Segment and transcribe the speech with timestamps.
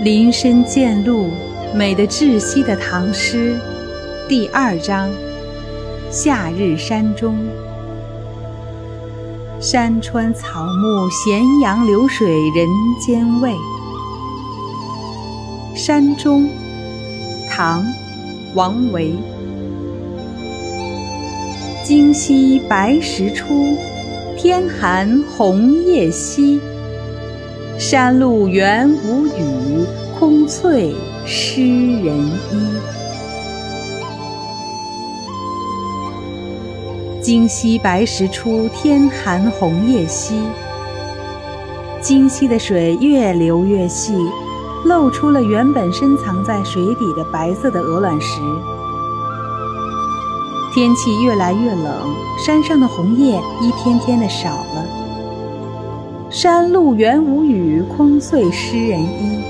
[0.00, 1.28] 林深见鹿，
[1.74, 3.58] 美得窒息的唐诗，
[4.28, 5.10] 第二章：
[6.08, 7.36] 夏日山中。
[9.58, 12.68] 山川草木，咸阳流水人
[13.04, 13.52] 间味。
[15.74, 16.48] 山中，
[17.50, 17.82] 唐·
[18.54, 19.12] 王维。
[21.82, 23.76] 今夕白石出，
[24.36, 26.60] 天寒红叶稀。
[27.90, 29.86] 山路原无雨，
[30.18, 30.94] 空翠
[31.24, 32.78] 湿人衣。
[37.22, 40.38] 今夕白石出，天寒红叶稀。
[42.02, 44.12] 今夕的水越流越细，
[44.84, 48.38] 露出了原本深藏在水底的白色的鹅卵石。
[50.74, 54.77] 天气越来越冷，山上的红叶一天天的少了。
[56.30, 59.42] 山路原无雨，空翠湿人衣。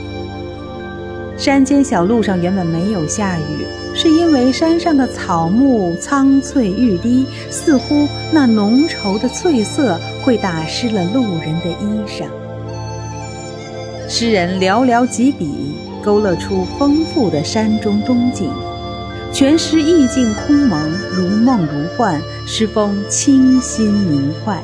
[1.36, 3.66] 山间小路上原本没有下雨，
[3.97, 12.27] 是因为山上的草木苍翠欲滴，似乎那浓稠的翠色会打湿了路人的衣裳。
[14.08, 18.48] 诗人寥寥几笔，勾勒出丰富的山中冬景，
[19.33, 20.80] 全诗意境空蒙，
[21.12, 24.62] 如梦如幻，诗风清新明快。